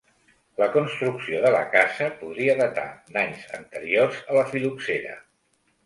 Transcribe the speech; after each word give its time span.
La 0.61 0.67
construcció 0.75 1.41
de 1.43 1.51
la 1.57 1.59
casa 1.75 2.09
podria 2.23 2.57
datar 2.63 2.89
d'anys 3.13 3.47
anteriors 3.61 4.27
a 4.29 4.41
la 4.43 4.51
fil·loxera. 4.53 5.19